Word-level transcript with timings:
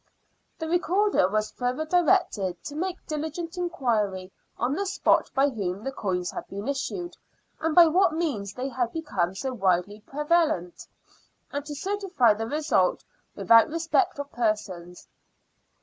The 0.57 0.67
Recorder 0.67 1.27
was 1.29 1.51
further 1.51 1.85
directed 1.85 2.63
to 2.63 2.75
make 2.75 3.05
diligent 3.05 3.55
inquiry 3.55 4.31
on 4.57 4.73
the 4.73 4.87
spot 4.87 5.29
by 5.35 5.49
whom 5.49 5.83
the 5.83 5.91
coins 5.91 6.31
had 6.31 6.47
been 6.47 6.67
issued, 6.67 7.15
and 7.59 7.75
by 7.75 7.85
what 7.85 8.11
means 8.15 8.53
they 8.53 8.69
had 8.69 8.91
become 8.93 9.35
so 9.35 9.53
widely 9.53 9.99
prevalent, 10.01 10.87
and 11.51 11.63
to 11.67 11.75
certify 11.75 12.33
the 12.33 12.47
result 12.47 13.05
without 13.35 13.69
respect 13.69 14.17
of 14.17 14.31
persons. 14.31 15.07